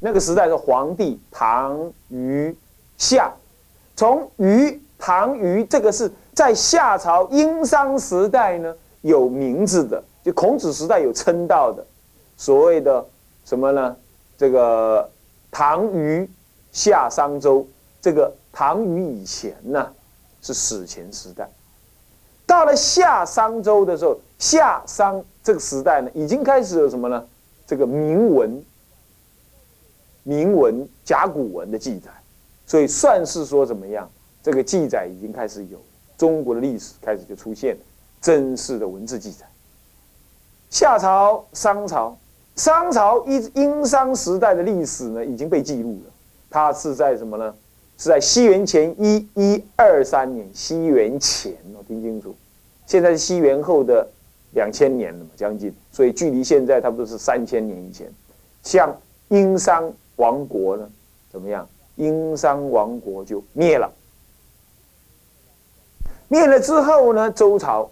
[0.00, 2.56] 那个时代是皇帝唐虞
[2.96, 3.32] 夏，
[3.96, 8.72] 从虞唐虞这个是在夏朝殷商时代呢
[9.02, 11.84] 有名字的，就孔子时代有称道的，
[12.36, 13.04] 所谓的
[13.44, 13.96] 什么呢？
[14.36, 15.10] 这个
[15.50, 16.30] 唐虞
[16.70, 17.66] 夏商周，
[18.00, 19.90] 这个唐虞以前呢
[20.40, 21.50] 是史前时代，
[22.46, 27.24] 到了夏商周的时候，夏商这个时代呢已经开始有什么呢？
[27.66, 28.62] 这个铭文。
[30.28, 32.10] 铭文、甲骨文的记载，
[32.66, 34.06] 所以算是说怎么样？
[34.42, 35.80] 这个记载已经开始有
[36.18, 37.74] 中国的历史开始就出现
[38.20, 39.46] 真实的文字记载。
[40.68, 42.14] 夏朝、商朝，
[42.56, 46.12] 商朝殷殷商时代的历史呢已经被记录了。
[46.50, 47.54] 它是在什么呢？
[47.96, 52.36] 是在西元前一一二三年，西元前哦，听清楚。
[52.84, 54.06] 现在是西元后的
[54.50, 58.12] 两千年了嘛，将近，所以距离现在差不多是三千年以前。
[58.62, 58.94] 像
[59.28, 59.90] 殷商。
[60.18, 60.88] 王国呢？
[61.32, 61.68] 怎么样？
[61.96, 63.92] 殷商王国就灭了。
[66.28, 67.30] 灭了之后呢？
[67.32, 67.90] 周朝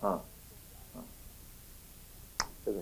[0.00, 0.20] 啊
[0.94, 0.98] 啊，
[2.64, 2.78] 这个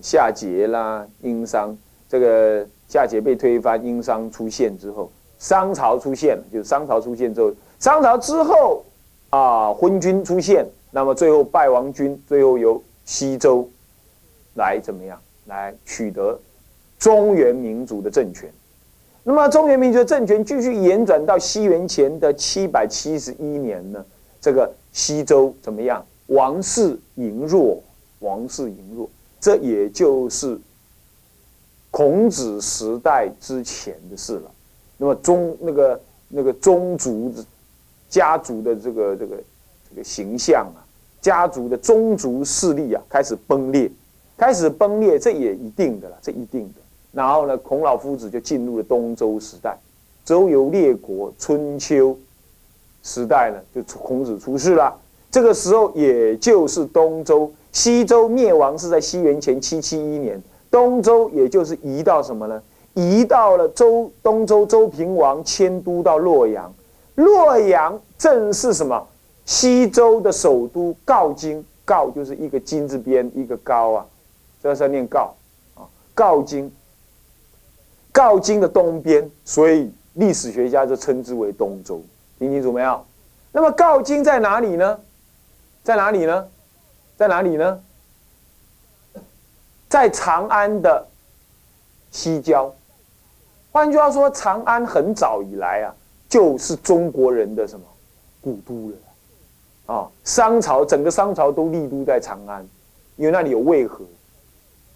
[0.00, 1.76] 夏桀啦，殷商
[2.08, 6.44] 这个夏桀被推翻，殷商出现之后，商朝出现了。
[6.52, 8.84] 就是商朝出现之后，商朝之后
[9.30, 13.68] 啊，昏君出现，那么最后败亡军，最后由西周
[14.54, 15.20] 来怎么样？
[15.46, 16.38] 来取得。
[16.98, 18.50] 中原民族的政权，
[19.22, 24.04] 那么中原民族的政权继续延转到西元前的七百七十一年呢？
[24.40, 26.04] 这个西周怎么样？
[26.26, 27.82] 王室羸弱，
[28.18, 29.08] 王室羸弱，
[29.40, 30.58] 这也就是
[31.90, 34.50] 孔子时代之前的事了。
[34.96, 37.32] 那么宗那个那个宗族
[38.08, 39.36] 家族的这个这个
[39.88, 40.82] 这个形象啊，
[41.20, 43.90] 家族的宗族势力啊，开始崩裂，
[44.36, 46.80] 开始崩裂，这也一定的了，这一定的。
[47.12, 49.76] 然后呢，孔老夫子就进入了东周时代，
[50.24, 52.16] 周游列国，春秋
[53.02, 54.94] 时代呢，就孔子出世了。
[55.30, 62.62] 这个时候，也就是东周、西周灭亡是在西元前七七一年，东周也就是移到什么呢？
[62.94, 66.72] 移到了周东周周平王迁都到洛阳，
[67.14, 69.06] 洛阳正是什么？
[69.46, 74.06] 西周的首都镐京，镐就是一个金字边一个高啊，
[74.62, 75.30] 这是要念镐
[75.74, 76.70] 啊，镐京。
[78.18, 82.02] 镐京的东边，所以历史学家就称之为东周。
[82.36, 83.06] 听清楚没有？
[83.52, 84.98] 那么镐京在哪里呢？
[85.84, 86.48] 在哪里呢？
[87.16, 87.80] 在哪里呢？
[89.88, 91.06] 在长安的
[92.10, 92.74] 西郊。
[93.70, 95.94] 换句话说，长安很早以来啊，
[96.28, 97.86] 就是中国人的什么
[98.40, 100.08] 古都了啊？
[100.24, 102.66] 商朝整个商朝都立都在长安，
[103.14, 104.04] 因为那里有渭河，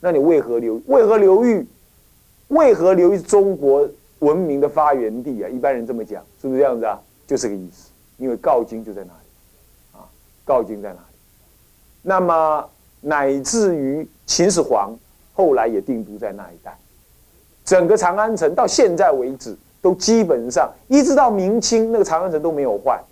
[0.00, 1.64] 那里渭河流，渭河流域。
[2.52, 3.88] 为何留于中国
[4.20, 5.48] 文明的发源地啊？
[5.48, 6.98] 一般人这么讲，是不是这样子啊？
[7.26, 7.90] 就这个意思。
[8.18, 10.06] 因为镐京就在那里，啊，
[10.46, 11.16] 镐京在哪里？
[12.02, 12.64] 那么
[13.00, 14.94] 乃至于秦始皇
[15.32, 16.76] 后来也定都在那一带。
[17.64, 23.02] 整个长安城到现在为止，都基本上一直到明清，那个长安城都没有坏，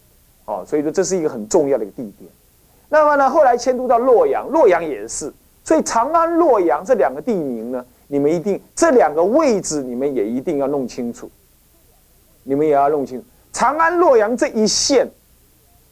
[0.45, 2.31] 哦，所以说这是一个很重要的一个地点。
[2.89, 5.33] 那么呢，后来迁都到洛阳，洛阳也是。
[5.65, 7.85] 所以长安、洛阳这两个地名呢？
[8.13, 11.31] 你们一定这两个位置，你们也一定要弄清楚。
[12.43, 15.09] 你们也要弄清楚，长安、洛阳这一线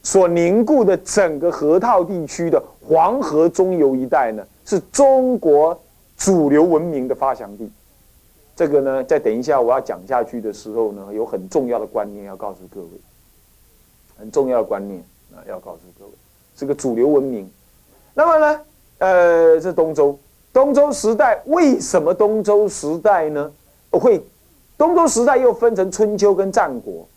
[0.03, 5.79] 所凝固的整个河套地区的黄河中游一带呢，是中国
[6.17, 7.71] 主流文明的发祥地。
[8.53, 12.89] 这个呢，在等一下我要讲下去的时候呢，有很重要的观念要告诉各位，
[14.17, 15.01] 很重要的观念
[15.33, 16.11] 啊，要告诉各位，
[16.57, 17.49] 是个主流文明。
[18.13, 18.61] 那么呢，
[18.97, 20.19] 呃，这东周。
[20.51, 23.51] 东周时代为什么东周时代呢？
[23.91, 24.23] 会
[24.77, 27.07] 东周时代又分成春秋跟战国。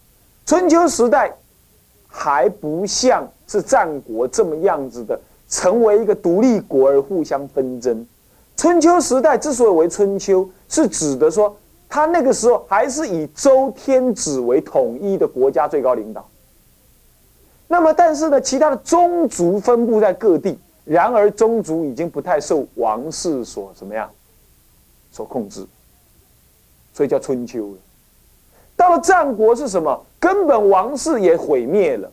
[0.44, 1.32] 春秋时代
[2.06, 5.19] 还不像是战国这么样子的，
[5.49, 8.06] 成为一个独立国而互相纷争。
[8.56, 11.56] 春秋时代之所以为春秋，是指的说，
[11.88, 16.28] 他那个时候还是以周天子为统一的国家最高领导。
[17.67, 20.58] 那么，但是呢，其他的宗族分布在各地。
[20.84, 24.11] 然而，宗族已经不太受王室所怎么样，
[25.12, 25.64] 所控制，
[26.93, 27.79] 所以叫春秋了。
[28.75, 30.05] 到了战国是什么？
[30.19, 32.11] 根本王室也毁灭了，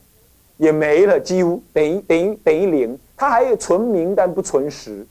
[0.58, 3.00] 也没了，几乎等于等于等于零。
[3.18, 5.06] 他还有存名但不存实。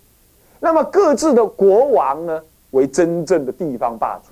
[0.60, 2.40] 那么各自的国王呢，
[2.70, 4.30] 为真正的地方霸主，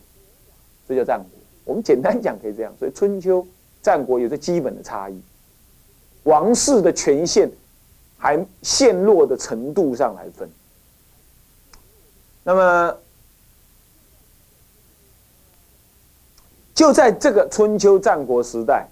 [0.89, 1.27] 这叫战国。
[1.65, 2.73] 我们简单讲可以这样。
[2.79, 3.45] 所以春秋、
[3.83, 5.21] 战国有着基本的差异，
[6.23, 7.51] 王室的权限。
[8.17, 10.49] 还陷落的程度上来分。
[12.43, 12.97] 那么
[16.75, 18.89] 就在这个春秋战国时代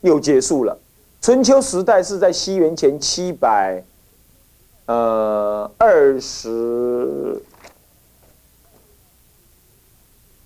[0.00, 0.78] 又结束了。
[1.22, 3.82] 春秋时代是在西元前七百
[4.86, 7.40] 呃二十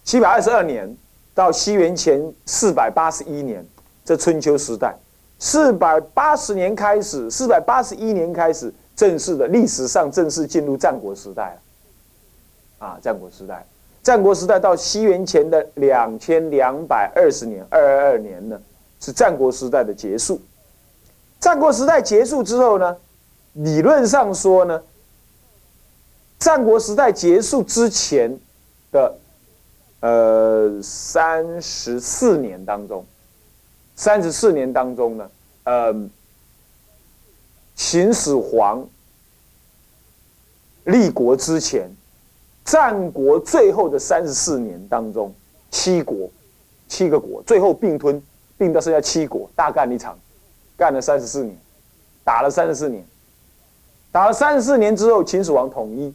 [0.02, 0.96] 七百二十二年
[1.32, 3.64] 到西元前四百八十一年
[4.04, 4.96] 这春秋时代。
[5.44, 11.54] 四百八十年开始，四百八十一年开始正式的历史上正式进入战国时代
[12.78, 12.86] 了。
[12.86, 13.62] 啊，战国时代。
[14.02, 18.58] 战国时代到西元前的两千两百二十年，二二二年呢，
[18.98, 20.40] 是战国时代的结束。
[21.38, 22.96] 战国时代结束之后呢，
[23.52, 24.82] 理论上说呢，
[26.38, 28.34] 战国时代结束之前
[28.90, 29.14] 的
[30.00, 33.04] 呃三十四年当中，
[33.94, 35.30] 三十四年当中呢，
[35.64, 35.94] 呃，
[37.74, 38.86] 秦始皇
[40.84, 41.90] 立国之前。
[42.64, 45.30] 战国最后的三十四年当中，
[45.70, 46.30] 七国，
[46.88, 48.22] 七个国最后并吞，
[48.56, 50.18] 并到剩下七国，大干一场，
[50.74, 51.54] 干了三十四年，
[52.24, 53.04] 打了三十四年，
[54.10, 56.14] 打了三十四年之后，秦始皇统一。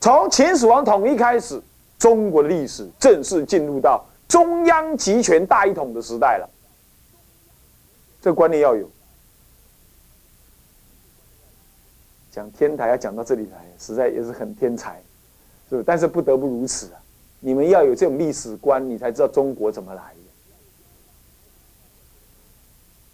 [0.00, 1.62] 从秦始皇统一开始，
[1.96, 6.50] 中国的历史正式进入到中央集权大一统的时代了。
[8.24, 8.88] 这观念要有。
[12.32, 14.98] 讲天台要讲到这里来，实在也是很天才，
[15.68, 15.82] 是不？
[15.82, 17.02] 但是不得不如此啊！
[17.40, 20.18] 你们要有这种历史观，你才知道中国怎么来的。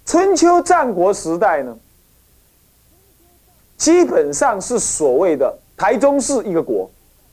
[0.05, 1.77] 春秋战国时代呢，
[3.77, 6.89] 基本上是所谓的台中市一个国，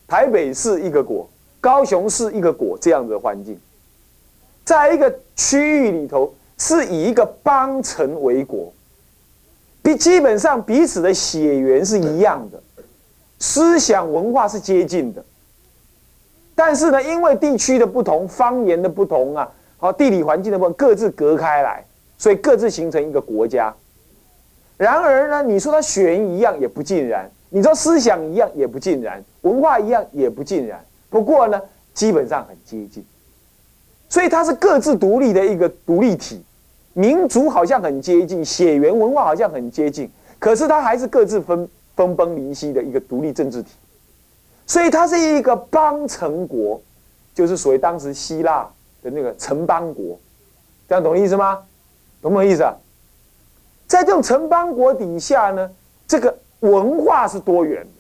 [0.08, 1.30] 台北市一个国，
[1.62, 3.60] 高雄市一个国这样的环境，
[4.66, 8.74] 在一个区域里头，是以一个邦城为国。
[9.82, 12.62] 比基本上彼此的血缘是一样的，
[13.40, 15.24] 思想文化是接近的，
[16.54, 21.86] 但是呢，因为地区的不同、方言的不同啊，好地理环境的不同，各自隔开来，
[22.18, 23.74] 所以各自形成一个国家。
[24.76, 30.84] 然而呢，你说它血缘一样也不尽然，你说思想一样也不尽然，文化一样也不尽然。
[31.10, 31.62] 不过呢，
[31.94, 33.06] 基本上很接近，
[34.10, 36.44] 所以它是各自独立的一个独立体。
[36.94, 40.10] 民族好像很接近，血缘文化好像很接近，
[40.40, 43.70] 可是它还是各自分分崩离析的一个独立政治体，
[44.66, 46.82] 所以它是一个邦城国，
[47.36, 48.68] 就是所谓当时希腊
[49.04, 50.18] 的那个城邦国，
[50.90, 51.60] 这样懂意思吗？
[52.20, 52.74] 懂不懂意思啊？
[53.86, 55.70] 在这种城邦国底下呢，
[56.08, 57.92] 这个文化是多元的，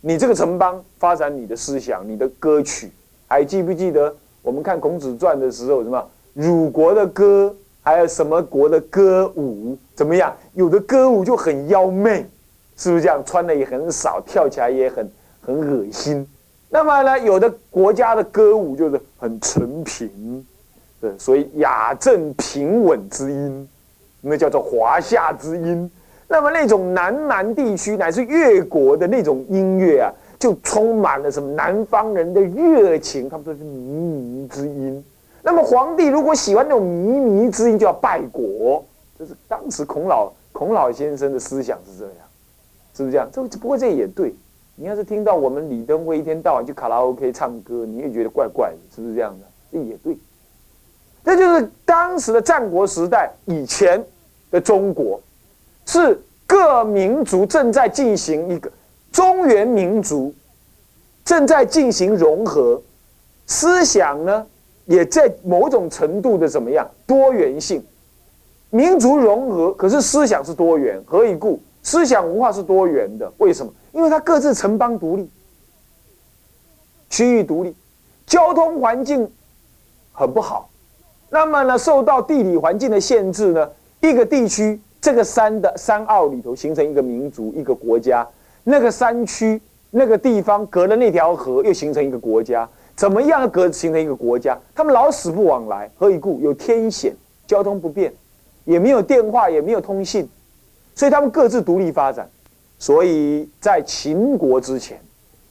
[0.00, 2.90] 你这个城邦发展你的思想、你的歌曲，
[3.28, 4.12] 还记不记得
[4.44, 7.52] 我们看孔子传的时候，什么鲁国的歌？
[7.80, 10.34] 还有什么国的歌舞怎么样？
[10.52, 12.26] 有的歌舞就很妖媚，
[12.76, 13.22] 是不是这样？
[13.24, 15.10] 穿的也很少，跳起来也很
[15.40, 16.26] 很恶心。
[16.68, 20.46] 那么呢，有的国家的歌舞就是很纯平，
[21.00, 23.68] 对，所以雅正平稳之音，
[24.20, 25.90] 那叫做华夏之音。
[26.28, 30.12] 那么那种南南地区乃至越国的那种音乐啊，
[30.44, 35.02] 就充满了什么南方人的热情，他们说是靡靡之音。
[35.42, 38.84] 那么皇帝如果喜欢那种靡靡之音，就要拜国。
[39.18, 42.14] 这是当时孔老孔老先生的思想是这样，
[42.94, 43.26] 是不是这样？
[43.32, 44.34] 这不过这也对。
[44.76, 49.46] 你要是听到我们李登辉一天到晚去卡拉 OK 唱歌，你也觉得怪怪的，是不是这样的？
[49.72, 50.14] 这也对。
[51.24, 54.04] 这就是当时的战国时代以前
[54.50, 55.18] 的中国，
[55.86, 58.70] 是各民族正在进行一个
[59.14, 60.34] 中原民族
[61.24, 62.82] 正在进行融合，
[63.46, 64.44] 思想呢？
[64.86, 67.82] 也在某种程度的怎么样多元性，
[68.70, 71.60] 民族融合，可是思想是多元，何以故？
[71.82, 73.72] 思想文化是多元的，为什么？
[73.92, 75.30] 因为它各自城邦独立，
[77.08, 77.74] 区域独立，
[78.26, 79.30] 交通环境
[80.12, 80.68] 很不好，
[81.30, 88.26] 那么呢，受到地理环境的限制呢，一个地区这个山的山坳里头形成一个民族一个国家，
[88.64, 92.68] 那个山区那个地方隔了那条河又形成一个国家。
[92.96, 94.56] 怎么样隔形成一个国家？
[94.72, 96.40] 他们老死不往来，何以故？
[96.40, 97.12] 有天险，
[97.44, 98.12] 交通不便，
[98.64, 100.28] 也没有电话，也没有通信，
[100.94, 102.30] 所以他们各自独立发展。
[102.78, 105.00] 所以在秦国之前，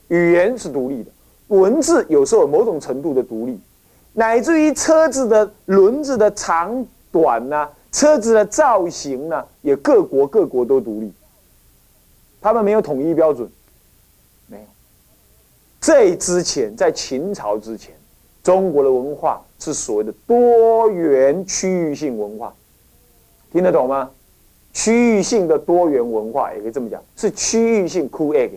[0.08, 1.10] 语言是独立的，
[1.48, 3.60] 文字有时候某种程度的独立，
[4.14, 11.12] 乃至于车子的轮子的长短呐，车子的造型呢，也各国各国都独立，
[12.44, 13.50] 他们没有统一标准。
[14.48, 14.66] 没有
[15.80, 17.94] 这之前，在秦朝之前，
[18.42, 22.54] 中国的文化是所谓的多元区域性文化，
[23.50, 24.10] 听得懂吗？
[24.74, 28.50] 区域性的多元文化也可以这么讲，是区域性 cool egg，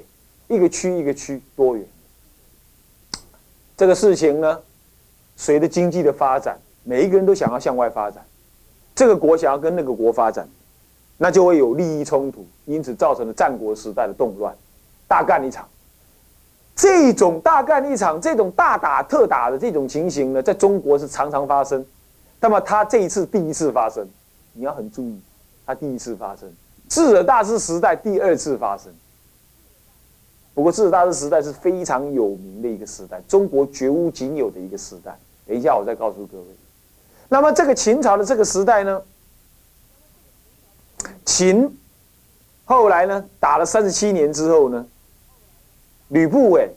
[0.49, 1.87] 一个区一个区多元。
[3.77, 4.59] 这个事情呢，
[5.37, 8.25] 随着经济的发展，每一个人都想要向外发展，
[8.93, 10.45] 这个国想要跟那个国发展，
[11.17, 14.55] 那就会有利益冲突，因此造成了战国时代的动乱，
[15.07, 15.67] 大干一场。
[16.75, 21.83] 这种大干一场、这种大打特打的这种情形呢，在中国是常常发生。
[22.39, 24.07] 那么他这一次第一次发生，
[24.53, 25.19] 你要很注意，
[25.65, 26.47] 他第一次发生。
[26.87, 28.93] 智者大师时代第二次发生。
[30.53, 35.17] 不过智者大师时代是非常有名的一个时代，中国绝无仅有的一个时代。
[35.47, 36.45] 等一下我再告诉各位。
[37.27, 39.01] 那么这个秦朝的这个时代呢，
[41.25, 41.77] 秦
[42.65, 44.85] 后来呢打了三十七年之后呢。
[46.09, 46.73] 吕不韦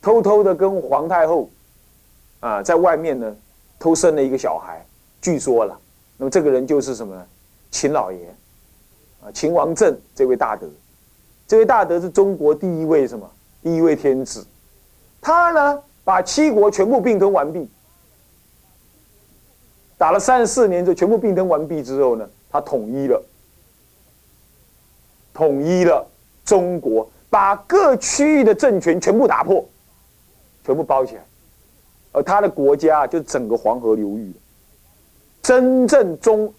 [0.00, 1.50] 偷偷的跟皇太后
[2.40, 3.36] 啊，在外面呢
[3.78, 4.82] 偷生了一个小孩，
[5.20, 5.78] 据说了。
[6.16, 7.26] 那么这个人就是什么呢？
[7.70, 8.34] 秦老爷
[9.20, 10.66] 啊，秦王政这位大德，
[11.46, 13.30] 这位大德是中国第一位什么？
[13.62, 14.46] 第一位天子。
[15.20, 17.68] 他呢，把七国全部并吞完毕，
[19.98, 23.22] 打了三十四年，就全部并吞完毕之后呢，他统一了，
[25.32, 26.06] 统一了
[26.44, 27.08] 中国。
[27.28, 29.62] 把各区域的政权全部打破，
[30.64, 31.22] 全部包起来，
[32.12, 34.32] 而他的国家就整个黄河流域，
[35.42, 36.50] 真正中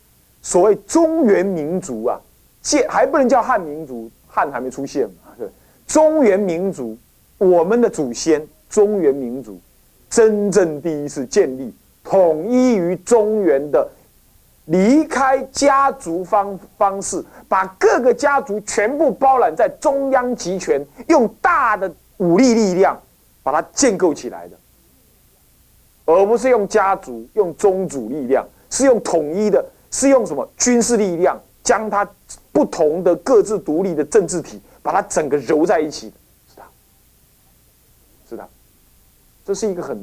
[0.41, 2.20] 所谓中原民族啊，
[2.62, 5.48] 建还不能叫汉民族，汉还没出现嘛，对，
[5.88, 6.96] 中原民族，
[7.38, 9.60] 我们的祖先中原民族，
[10.10, 11.74] 真正第一次建立
[12.09, 13.89] 统一于中原的。
[14.69, 23.01] 离开家族方方式，把各个家族全部包揽在中央集权，用大的武力力量
[23.41, 24.57] 把它建构起来的，
[26.03, 32.05] 而不是用家族、用宗主力量，是用统一的，是用什么军事力量，将它
[32.51, 36.15] 不同的各自独立的政治体，把它整个揉在一起的，
[36.49, 36.63] 是的，
[38.31, 38.49] 是的，
[39.45, 39.97] 这是一个很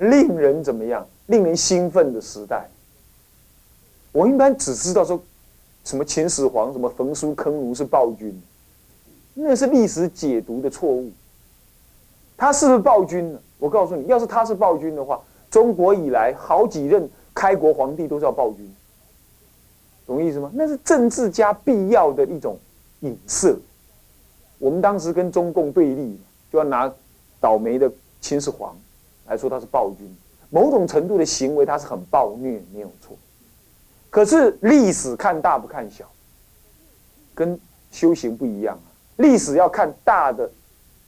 [0.00, 2.68] 令人怎么样，令人兴奋的时代。
[4.12, 5.22] 我一般只知道说，
[5.84, 8.40] 什么秦始皇、什么焚书坑儒是暴君，
[9.34, 11.10] 那是历史解读的错误。
[12.36, 13.38] 他是不是暴君呢？
[13.58, 18.74] 我告诉你，要是他是暴君的话，中国以来好几任开国皇帝都叫暴君，
[20.06, 20.50] 懂意思吗？
[20.54, 22.58] 那是政治家必要的一种
[23.00, 23.54] 影射。
[24.58, 26.18] 我们当时跟中共对立，
[26.50, 26.90] 就要拿
[27.38, 27.92] 倒霉的
[28.22, 28.74] 秦始皇
[29.30, 30.12] 来说他是暴君，
[30.50, 33.16] 某种程度的行为他是很暴虐，没有错。
[34.10, 36.04] 可是历史看大不看小，
[37.32, 37.58] 跟
[37.92, 38.90] 修行不一样啊。
[39.18, 40.50] 历史要看大的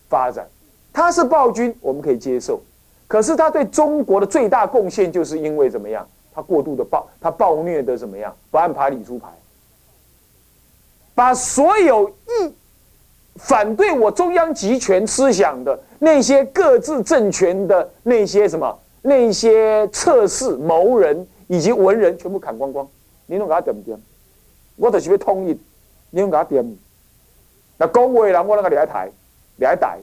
[0.09, 0.49] 发展，
[0.93, 2.63] 他是暴君，我们可以接受。
[3.09, 6.09] 可是他对中国的最大贡献，就是因为怎么样？
[6.33, 8.33] 他过度的暴，他暴虐的怎么样？
[8.53, 9.29] 不按牌理出牌，
[11.13, 12.55] 把所有意
[13.43, 21.29] 反对我中央集权思想的那些各自政权的那些什么那些测试谋人。
[21.49, 22.89] 以及文人全部砍光光，
[23.27, 24.01] 你拢给他点不点？
[24.77, 25.61] 我就是要统一，
[26.09, 26.79] 你拢给他点。
[27.77, 29.11] 那讲话人我那个来台，
[29.59, 29.99] 来台，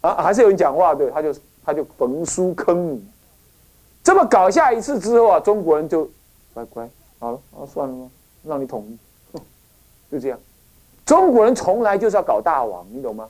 [0.00, 1.32] 啊，还是有人讲话对，他就
[1.64, 3.00] 他就焚书坑儒，
[4.02, 6.10] 这么搞下一次之后啊，中国人就
[6.54, 6.88] 乖乖
[7.20, 8.10] 好了，啊算了吧？
[8.42, 9.38] 让你统一，
[10.10, 10.40] 就这样。
[11.04, 13.28] 中国人从来就是要搞大王，你懂吗？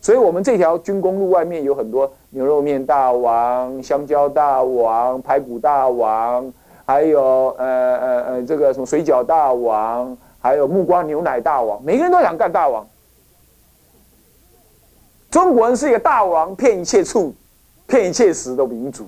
[0.00, 6.50] 所以我们这条军工路外面有很多牛肉面大王、香蕉大王、排骨大王，
[6.86, 7.66] 还有呃
[7.98, 12.86] 呃呃这个什么水饺大王，还有木瓜牛奶大王，每个人都想干大王。
[15.30, 17.34] 中国人是一个大王骗一切处、
[17.86, 19.06] 骗一切食的民族，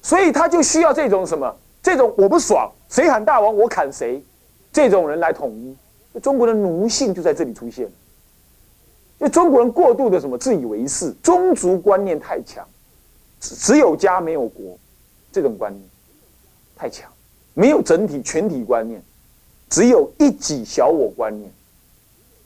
[0.00, 1.54] 所以他就需要这种什么？
[1.82, 4.24] 这种我不爽，谁喊大王我砍谁，
[4.72, 5.76] 这种人来统一。
[6.20, 7.86] 中国的奴性就在这里出现。
[9.18, 12.66] 因为中国人过度的什么自以为是，宗族观念太强，
[13.40, 14.78] 只只有家没有国，
[15.32, 15.82] 这种观念
[16.76, 17.10] 太强，
[17.54, 19.02] 没有整体全体观念，
[19.70, 21.50] 只有一己小我观念，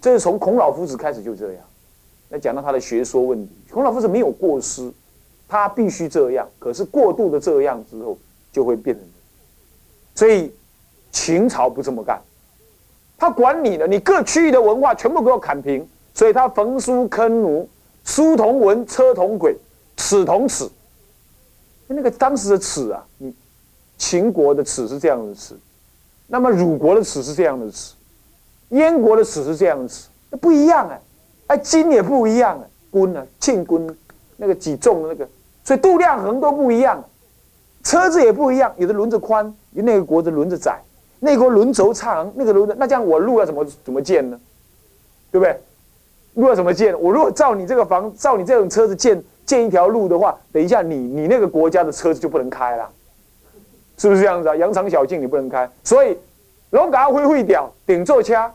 [0.00, 1.64] 这是从孔老夫子开始就这样。
[2.28, 4.92] 那讲到他的学说问题，孔老夫子没有过失，
[5.48, 8.16] 他必须这样，可是过度的这样之后
[8.52, 9.04] 就会变成，
[10.14, 10.52] 所以
[11.10, 12.22] 秦朝不这么干，
[13.20, 15.88] 他管你的，你各区域的文化全部给我砍平。
[16.12, 17.68] 所以他焚书坑儒，
[18.04, 19.56] 书同文，车同轨，
[19.96, 20.68] 尺同尺。
[21.86, 23.32] 那个当时的尺啊，你
[23.96, 25.56] 秦国的尺是这样的尺，
[26.26, 27.94] 那么鲁国的尺是这样的尺，
[28.70, 31.00] 燕国的尺是这样的尺，那不一样哎，
[31.46, 33.96] 哎斤也不一样啊，棍呢，磬棍，
[34.36, 35.28] 那个几重的那个，
[35.64, 37.02] 所以度量衡都不一样，
[37.84, 40.82] 车子也不一样，有的轮子宽，有那个国的轮子窄，
[41.20, 44.40] 那国轮轴长，那个轮子，那这样我路要怎么怎么建呢？
[45.30, 45.56] 对不对？
[46.34, 46.98] 路要怎么建？
[47.00, 52.88] 我如果照你这个房，照你这种车子建建一条路的话，等一下你你那个国家的车子就不能开了，
[53.98, 54.56] 是不是这样子啊？
[54.56, 56.16] 羊肠小径你不能开，所以
[56.70, 58.52] 龙岗会会屌顶座掐，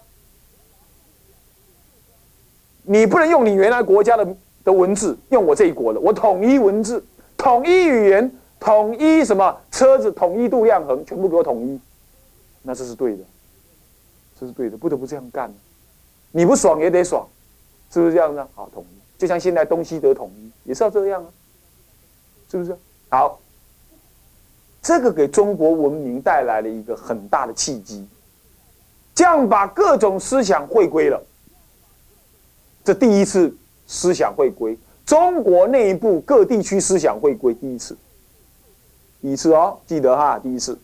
[2.84, 4.26] 你不能用你原来国家的
[4.64, 7.04] 的文字，用我这一国的，我统一文字，
[7.38, 11.80] 统一语言，统一什么车子，统一度量衡，全部给我统一，
[12.66, 13.24] 那这是对的，
[14.40, 15.54] 这是对的，不得不这样干，
[16.32, 17.26] 你不爽也得爽。
[17.92, 18.44] 是不是这样子？
[18.56, 21.30] 好，统一，就像现在东西德统一也是要这样啊，
[22.50, 22.76] 是不是？
[23.10, 23.40] 好，
[24.82, 28.06] 这个给中国文明带来了一个很大的契机，
[29.14, 31.24] 这样把各种思想汇归了。
[32.84, 33.56] 这第一次
[33.88, 37.96] 思想汇归，中国内部各地区思想汇归第一次，
[39.22, 40.78] 第一次哦，记得哈，第一次。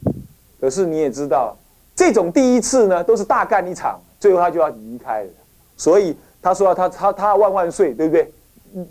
[0.61, 1.57] 可是你也知道，
[1.95, 5.29] 这种第一次呢，都是大干一场，最后他就要离开了，
[5.77, 6.17] 所以。
[6.43, 8.33] 他说：“他他他万万岁，对不对？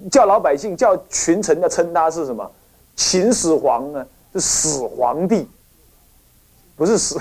[0.08, 2.48] 叫老百姓叫群臣的称他是什么？
[2.94, 4.06] 秦始皇呢？
[4.32, 5.50] 是死皇帝，
[6.76, 7.18] 不是死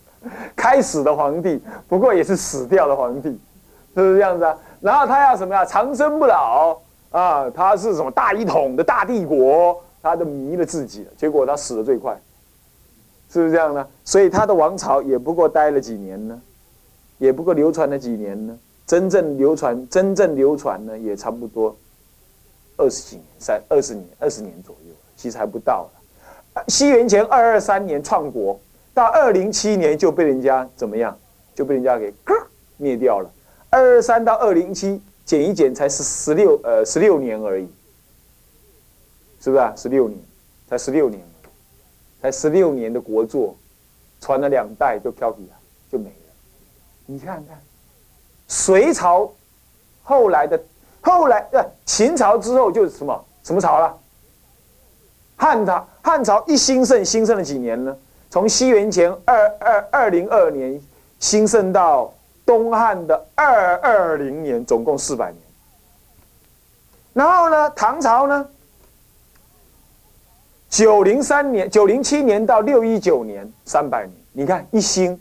[0.56, 4.56] 开始的皇帝，不过也是死掉的皇帝，是不是这样子啊？
[4.80, 5.62] 然后他要什么呀？
[5.62, 6.74] 长生不老
[7.10, 7.50] 啊！
[7.50, 9.78] 他是什么大一统的大帝国？
[10.02, 12.18] 他都迷了自己了，结果他死的最快，
[13.30, 13.86] 是不是这样呢？
[14.04, 16.40] 所以他的王朝也不过待了几年呢，
[17.18, 21.76] 也不过流传了几年呢。”真正流传，真正流传呢，也差不多
[22.76, 25.90] 二十几年，三二十年，二十年左右，其实还不到
[26.68, 28.56] 西元前二二三年创国，
[28.94, 31.18] 到二零七年就被人家怎么样？
[31.52, 32.14] 就被人家给
[32.78, 33.28] 灭掉了。
[33.70, 37.68] 二二三到二零七减一减，才是十六呃十六年而已，
[39.40, 39.74] 是不是啊？
[39.76, 40.16] 十六年，
[40.70, 41.20] 才十六年，
[42.20, 43.56] 才十六年的国作，
[44.20, 45.56] 传了两代就飘起来，
[45.90, 46.32] 就没了。
[47.06, 47.58] 你看看。
[48.48, 49.28] 隋朝
[50.04, 50.60] 后来的
[51.00, 53.98] 后来呃秦朝之后就是什么什么朝了？
[55.36, 57.96] 汉朝汉朝一兴盛兴盛了几年呢？
[58.30, 60.80] 从西元前二二二零二年
[61.18, 62.12] 兴盛到
[62.44, 65.40] 东汉的二二零年，总共四百年。
[67.12, 68.48] 然后呢，唐朝呢，
[70.76, 75.18] 九零三年九零七年到六一九年三百年，你看一兴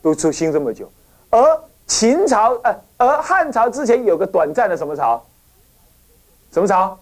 [0.00, 0.88] 都出兴这么久，
[1.30, 1.40] 而。
[1.88, 5.24] 秦朝，呃，而汉朝之前有个短暂的什么朝？
[6.52, 6.98] 什么朝？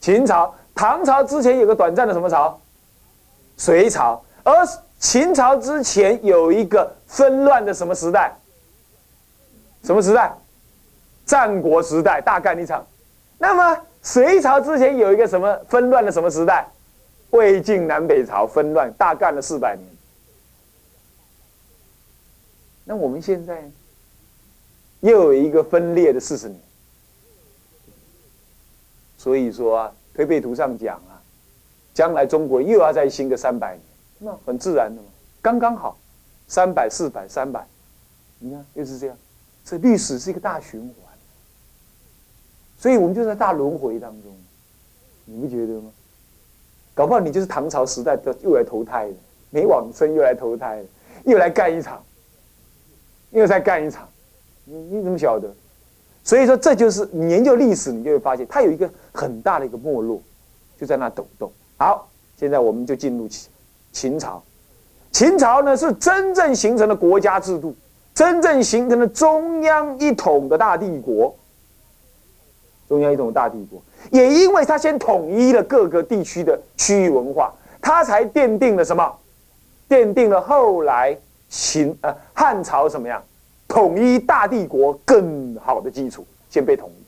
[0.00, 0.54] 秦朝。
[0.76, 2.56] 唐朝之前有个短暂的什么朝？
[3.56, 4.22] 隋朝。
[4.44, 4.54] 而
[5.00, 8.32] 秦朝之前有一个纷乱的什么时代？
[9.82, 10.32] 什么时代？
[11.26, 12.86] 战国时代，大干一场。
[13.38, 16.64] 那么隋朝之前有一个什么纷乱的什么时代？
[17.32, 19.86] 魏晋南北朝纷乱，大干了四百年。
[22.84, 23.70] 那我们现在？
[25.00, 26.60] 又有一个分裂的四十年，
[29.18, 31.18] 所以说啊，推背图上讲啊，
[31.92, 33.82] 将来中国又要再兴个三百年，
[34.20, 35.08] 那很自然的嘛，
[35.40, 35.98] 刚刚好，
[36.46, 37.66] 三百、四百、三百，
[38.38, 39.18] 你看又是这样，
[39.64, 41.12] 这历史是一个大循环，
[42.78, 44.32] 所以我们就在大轮回当中，
[45.24, 45.90] 你不觉得吗？
[46.94, 49.14] 搞不好你就是唐朝时代的又来投胎了，
[49.50, 50.84] 没往生又来投胎了，
[51.24, 52.02] 又来干一场，
[53.30, 54.08] 又再干一场。
[54.64, 55.52] 你你怎么晓得？
[56.22, 60.22] 所以说，这就是你研究历史，你就会发现它有一个很大的一个没落，
[60.78, 61.50] 就在那抖动。
[61.78, 63.50] 好，现在我们就进入秦
[63.90, 64.42] 秦朝。
[65.10, 67.74] 秦朝呢，是真正形成了国家制度，
[68.14, 71.34] 真正形成了中央一统的大帝国。
[72.88, 79.10] 中央一统大帝国，也因为他先统一了各个地区的区域文化，他才奠定了什么？
[79.88, 81.16] 奠定了后来
[81.48, 83.22] 秦呃汉朝什么样？
[83.68, 87.02] 统一大帝国更好的基础，先被统一。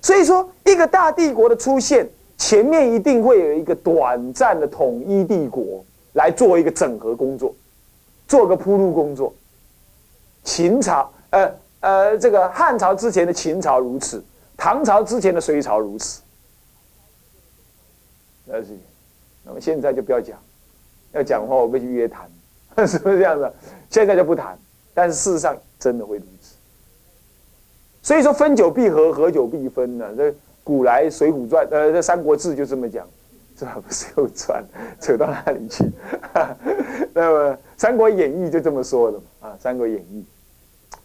[0.00, 7.54] 所以说，一个大帝国的出现，前面一定会有一个短暂的统一帝国来做一个整合工作，
[8.26, 9.30] 做个铺路工作。
[10.42, 14.24] 秦朝，呃呃，这个汉朝之前的秦朝如此，
[14.60, 16.20] 唐朝之前的隋朝如此。
[18.44, 18.76] 那是，
[19.42, 20.38] 那么现在就不要讲，
[21.12, 22.30] 要讲的话，我们去约谈，
[22.86, 23.50] 是不是这样子？
[23.88, 24.58] 现在就不谈。
[24.92, 26.56] 但是事实上真的会如此，
[28.02, 30.12] 所以说分久必合，合久必分呢。
[30.14, 33.08] 这古来《水浒传》呃，这《三国志》就这么讲，
[33.56, 33.80] 是吧？
[33.86, 34.62] 不是又传
[35.00, 35.84] 扯到哪里去？
[37.14, 39.48] 那么《三国演义》就这么说的嘛？
[39.48, 40.22] 啊，《三国演义》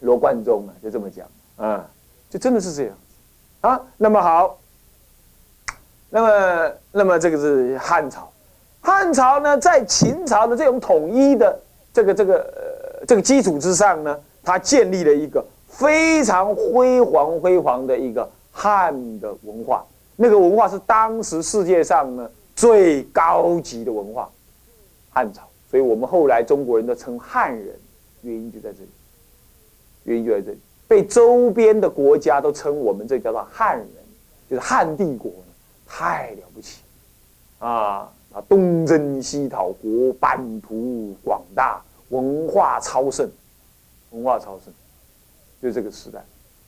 [0.00, 1.88] 罗贯中啊就这么讲啊，
[2.28, 2.98] 就真的是这样
[3.68, 3.80] 啊。
[3.96, 4.58] 那么好，
[6.10, 8.30] 那么那么这个是汉朝，
[8.80, 11.60] 汉朝呢在秦朝的这种统一的
[11.92, 12.76] 这个这个呃。
[13.06, 19.84] 这个基础之上呢，他建立了一个非常辉煌辉煌的一个汉的文化，
[20.16, 24.28] 那个文化是当时世界上呢最高级的文化，
[25.10, 25.42] 汉朝。
[25.70, 27.78] 所以我们后来中国人都称汉人，
[28.22, 28.90] 原因就在这里，
[30.02, 33.88] 原因就在这里，被周边的国家都称我们这叫做汉人，
[34.48, 35.30] 就是汉帝国，
[35.86, 36.82] 太了不起，
[37.58, 43.28] 啊啊，东征西讨国，版图广大，文化超盛，
[44.10, 44.72] 文化超盛。
[45.62, 46.22] 就这个时代，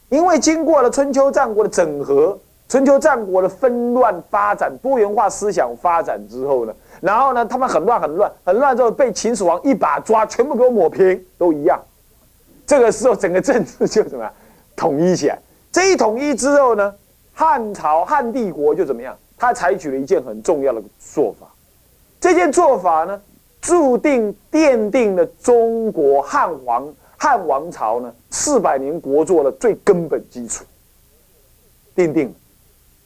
[0.09, 2.37] 因为经过了春秋战国的整合，
[2.69, 11.79] 春秋战国的纷乱发展、多元化思想发展之后呢，然后呢，他们很乱、很乱、很乱之后，被秦始皇一把抓，全部给我抹平，都一样。
[12.69, 14.33] 这个时候，整个政治就怎么样
[14.77, 15.39] 统一起来？
[15.73, 16.95] 这一统一之后呢，
[17.33, 19.17] 汉朝、汉帝国就怎么样？
[19.39, 21.47] 他采取了一件很重要的做法，
[22.21, 23.19] 这件做法呢，
[23.63, 26.87] 注定奠定了中国汉王。
[27.17, 30.65] 汉王朝呢，四百年国祚的最根本基础，
[31.97, 32.35] 奠定了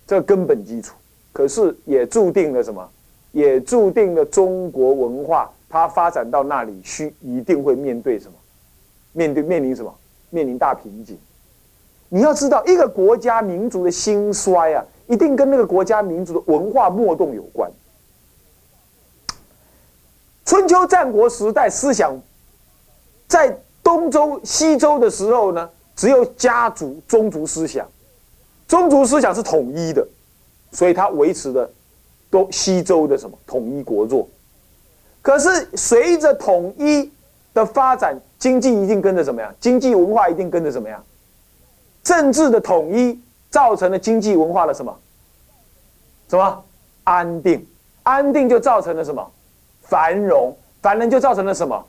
[0.07, 0.95] 这根本基础。
[1.33, 2.87] 可是也注定了什么？
[3.31, 8.33] 也注定了中国文化它发展到那里需一定会面对什么？
[9.13, 9.95] 面对面临什么？
[10.31, 11.19] 面临大瓶颈。
[12.09, 17.71] 你要知道，一个国家民族的兴衰啊，一定跟那个国家民族的文化脉动有关。
[20.45, 22.21] 春秋战国时代思想
[23.27, 23.59] 在。
[23.85, 27.85] 东周、西周的时候呢，只有家族、宗族思想，
[28.69, 30.07] 宗族思想是统一的，
[30.71, 31.69] 所以它维持的
[32.31, 34.25] 东西周的什么统一国祚。
[35.21, 37.11] 可是随着统一
[37.55, 39.55] 的发展，经济一定跟着怎么样？
[39.61, 41.03] 经济文化一定跟着怎么样？
[42.03, 44.97] 政治的统一造成了经济文化的什么？
[46.29, 46.65] 什么
[47.05, 47.67] 安定？
[48.03, 49.31] 安定就造成了什么？
[49.83, 50.57] 繁荣？
[50.81, 51.85] 繁荣就造成了什么？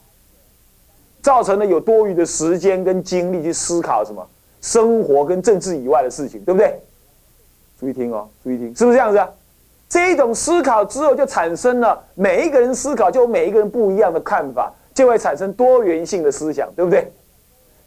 [1.22, 4.28] 造成了有多余的时间跟精力去思考什么
[4.60, 6.78] 生活跟政治以外的事情，对不对？
[7.80, 9.26] 注意听哦，注意听，是不是这样子？
[9.88, 17.12] 这一种思考之后，就产生了每一个人思考，就有每一个人不一样的看法，就会产生多元性的思想，对不对？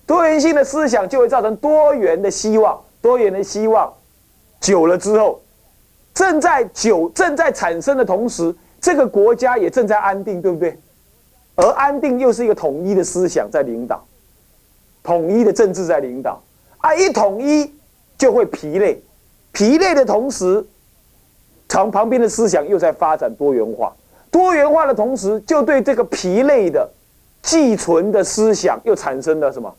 [0.07, 3.93] 多元性的思想就会造成多元的希望，多元的希望
[4.61, 5.41] 久了之后，
[6.15, 10.79] 正在久正在产生的同时，这个国家也正在安定，对不对？
[11.57, 14.05] 而安定又是一个统一的思想在领导，
[15.03, 16.41] 统一的政治在领导，
[16.79, 17.75] 啊，一统一
[18.19, 19.03] 就会疲累，
[19.53, 20.65] 疲累的同时，
[21.69, 23.93] 从旁边的思想又在发展多元化，
[24.31, 26.89] 多元化的同时，就对这个疲累的
[27.47, 29.73] 寄存的思想又产生了什么？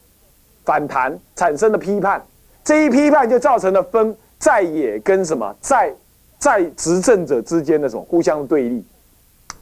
[0.63, 2.25] 反弹，产生了批判，
[2.63, 5.53] 这一批判就造成了分在野跟什么？
[5.60, 5.93] 在
[6.39, 8.01] 在执政者之间的什么？
[8.03, 8.86] 互相对立。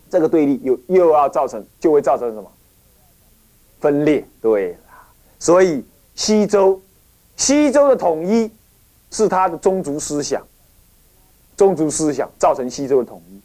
[0.07, 2.49] 这个对立又又要造成，就会造成什么？
[3.79, 4.23] 分裂？
[4.39, 4.77] 对，
[5.39, 6.79] 所以西周，
[7.35, 8.51] 西周的统一
[9.09, 10.45] 是他的宗族思想，
[11.57, 13.41] 宗族思想造成西周的统一。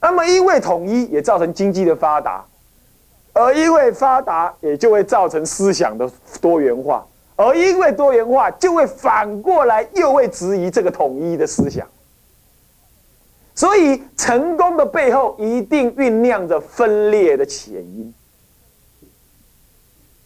[0.00, 2.46] 那么因为统一也造成经济的发达，
[3.38, 11.86] 而因为发达也就会造成思想的多元化，而因为多元化就会反过来又会质疑这个统一的思想。
[13.54, 18.12] 所以，成功的背后一定酝酿着分裂的前因，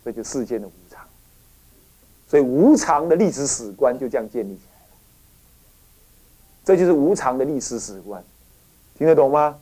[0.04, 1.02] 这就世间的无常。
[2.28, 4.96] 所以，无常的历史史观就这样建立起来了。
[6.64, 8.22] 这就是无常的历史史观，
[8.98, 9.58] 听得懂吗？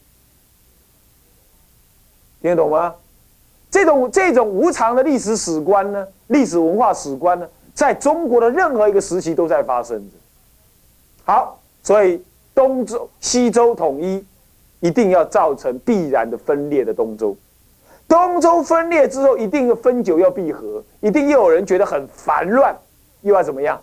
[2.41, 2.95] 听得懂吗？
[3.71, 10.17] 这种这种无常的历史史观呢，历史文化史观呢，在中国的任何一个时期都在发生着。
[11.25, 12.23] 好，所以。
[12.53, 14.23] 东周、西周统一，
[14.81, 17.35] 一定要造成必然的分裂的东周。
[18.07, 22.77] 东周分裂之后，一定要分久要闭合，一定又有人觉得很烦乱，
[23.23, 23.81] 又要怎么样？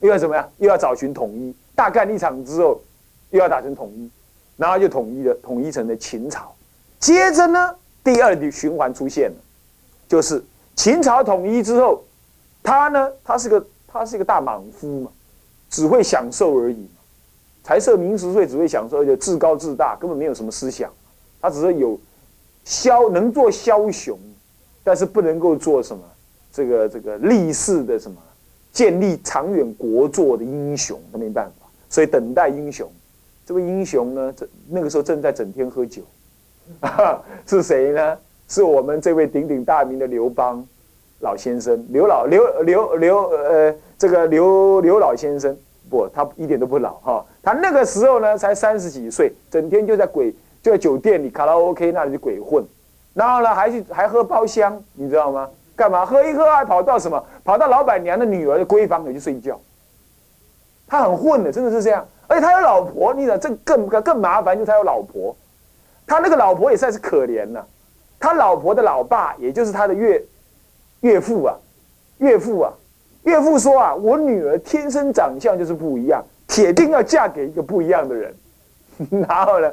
[0.00, 0.50] 又要怎么样？
[0.58, 1.54] 又要找寻统一。
[1.74, 2.82] 大干一场之后，
[3.30, 4.10] 又要打成统一，
[4.56, 6.52] 然后就统一了，统一成了秦朝。
[6.98, 9.36] 接着呢，第二的循环出现了，
[10.06, 10.44] 就是
[10.76, 12.04] 秦朝统一之后，
[12.62, 15.10] 他呢，他是个他是一个大莽夫嘛，
[15.70, 16.86] 只会享受而已。
[17.62, 20.92] 财色名食睡只会享受，而且自高自大，根本没有什么思想。
[21.40, 21.98] 他只是有
[22.66, 24.18] 枭能做枭雄，
[24.82, 26.02] 但是不能够做什么
[26.52, 28.18] 这个这个立世的什么
[28.70, 31.66] 建立长远国祚的英雄，他没办法。
[31.88, 32.90] 所以等待英雄，
[33.46, 36.02] 这位英雄呢，这那个时候正在整天喝酒，
[37.46, 38.18] 是谁呢？
[38.48, 40.64] 是我们这位鼎鼎大名的刘邦
[41.20, 45.56] 老先生，刘老刘刘刘呃，这个刘刘老先生。
[45.90, 47.24] 不，他一点都不老哈。
[47.42, 52.64] 他那个时候呢，才三十几岁，整天就在鬼就在酒店里卡拉 OK 那里鬼混，
[53.12, 55.48] 然后呢，还去还喝包厢，你知道吗？
[55.76, 56.04] 干嘛？
[56.06, 57.22] 喝一喝还跑到什么？
[57.44, 59.60] 跑到老板娘的女儿的闺房里去睡觉。
[60.86, 62.04] 他很混的，真的是这样。
[62.26, 65.36] 而且他有老婆，你想这更更麻烦，就是他有老婆。
[66.06, 67.66] 他那个老婆也算是可怜了。
[68.18, 70.22] 他老婆的老爸，也就是他的岳
[71.00, 71.54] 岳父啊，
[72.18, 72.72] 岳父啊，
[73.24, 78.34] 岳父说啊，我女儿天生长相就是不一样，铁定要嫁给一个不一样的人。
[79.28, 79.70] 然后呢，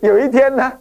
[0.00, 0.72] 有一天呢，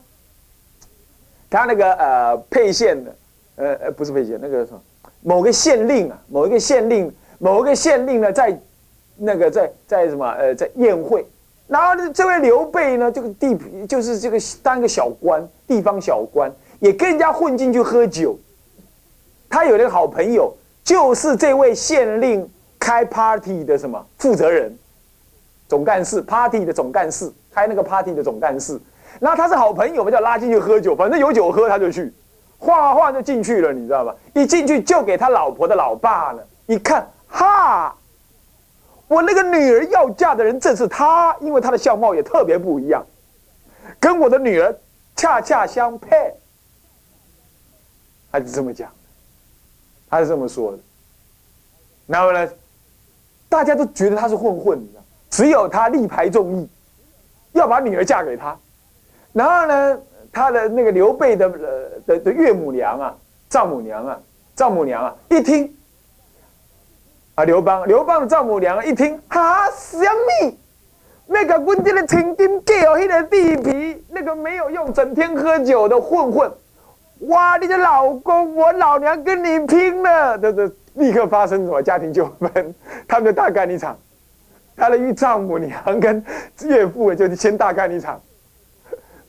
[1.49, 3.15] 他那个呃沛县的，
[3.57, 4.81] 呃呃不是沛县，那个什么
[5.21, 8.57] 某个县令啊，某一个县令，某一个县令呢，在
[9.17, 11.25] 那个在在什么呃在宴会，
[11.71, 13.57] 然后呢这位刘备呢，这个地
[13.88, 18.38] 就是这个当个小官，地方小官，也跟人家混进去喝酒。
[19.49, 20.53] 他有一个好朋友，
[20.84, 24.77] 就是这位县令开 party 的什么负责人，
[25.69, 27.31] 总干事，party 的总干事。
[27.53, 28.79] 开那个 party 的总干事，
[29.19, 32.10] 那他是好朋友嘛，就拉进去喝酒，反正有酒喝他就去，
[32.57, 34.15] 晃晃就进去了，你知道吧？
[34.34, 37.93] 一进去就给他老婆的老爸了，一看，哈，
[39.12, 43.06] 我那个女儿要嫁的人正是他，因为他的相貌也特别不一样，
[44.00, 44.74] 跟我的女儿
[45.17, 46.34] 恰恰相配，
[48.32, 48.89] 他是这么讲，
[50.10, 50.80] 他是这么说的。
[52.08, 52.50] 然后呢，
[53.50, 54.82] 大家都觉得他是混混，
[55.30, 56.69] 只有他力排众议。
[57.52, 58.58] 要把女儿嫁给他，
[59.34, 60.00] 然后呢，
[60.32, 63.13] 他的那个刘备的呃的的岳母娘啊，
[63.50, 64.17] 丈母娘啊，
[64.56, 65.76] 丈母娘啊，一听，
[67.36, 70.58] 啊刘邦，刘邦的丈母娘一听，哈什么？
[71.28, 76.52] 那个温这个曾经给我那个地皮，那个没有用，整天喝酒的混混，
[77.30, 77.56] 哇！
[77.58, 80.38] 你的老公，我老娘跟你拼了！
[80.38, 82.76] 这这立刻发生什么家庭纠纷？
[83.08, 83.98] 他们就大干一场。
[84.76, 86.24] 他的岳丈母娘跟
[86.63, 88.20] 岳父就先大干一场，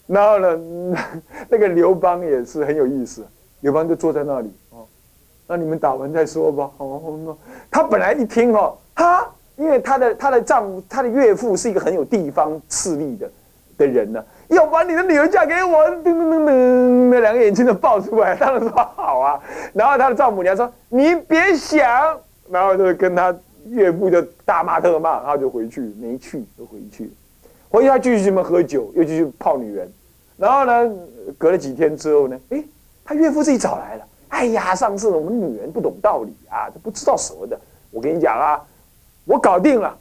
[0.06, 0.96] 然后呢，
[1.48, 3.26] 那个刘邦也是很有意思，
[3.60, 4.50] 刘邦就坐在那里，
[5.52, 6.70] 那你们打完再说吧。
[6.78, 7.36] 哦，
[7.70, 13.30] 他本来一听哦，哈，因为他的他的丈夫他的岳父是一个很有地方势力的
[13.76, 19.38] 的人呢，要把你的女儿嫁给我，噔噔噔噔，那两个眼睛都爆出来，当然说好啊。
[19.74, 22.18] 然后他的丈母娘说：“你别想。”
[22.50, 23.34] 然后就跟他。
[23.68, 27.08] 岳父就大骂特骂，然后就回去，没去就回去，
[27.68, 29.88] 回去他继续这么喝酒，又继续泡女人，
[30.36, 30.92] 然后呢，
[31.38, 32.64] 隔了几天之后呢，哎，
[33.04, 38.58] 他岳父自己找来了，哎呀，上次我们女人不懂道理啊，都不知道什么的，我跟你讲啊，
[39.26, 39.96] 我搞定了，